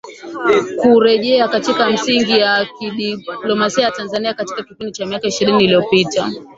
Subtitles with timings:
[0.81, 6.31] Kurejea katika misingi ya kidiplomasia ya Tanzania Katika kipindi cha miaka ishirini iliyopita